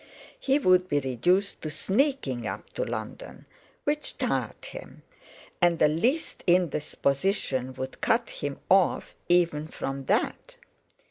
[0.39, 3.45] He would be reduced to sneaking up to London,
[3.83, 5.03] which tired him;
[5.61, 10.55] and the least indisposition would cut him off even from that.